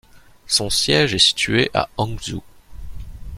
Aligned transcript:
Son 0.47 0.71
siège 0.71 1.13
est 1.13 1.19
situé 1.19 1.69
à 1.75 1.87
Hangzhou. 1.95 2.41